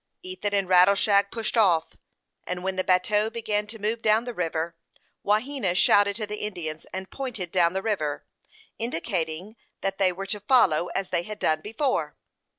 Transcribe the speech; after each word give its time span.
Ethan 0.23 0.55
and 0.55 0.67
Rattleshag 0.67 1.29
pushed 1.29 1.55
off, 1.55 1.95
and 2.45 2.63
when 2.63 2.75
the 2.75 2.83
bateau 2.83 3.29
began 3.29 3.67
to 3.67 3.77
move 3.77 4.01
down 4.01 4.23
the 4.23 4.33
river, 4.33 4.75
Wahena 5.23 5.75
shouted 5.77 6.15
to 6.15 6.25
the 6.25 6.37
Indians, 6.41 6.87
and 6.91 7.11
pointed 7.11 7.51
down 7.51 7.73
the 7.73 7.83
river, 7.83 8.25
indicating 8.79 9.55
that 9.81 9.99
they 9.99 10.11
were 10.11 10.25
to 10.25 10.39
follow, 10.39 10.87
as 10.95 11.11
they 11.11 11.21
had 11.21 11.37
done 11.37 11.61
before. 11.61 12.17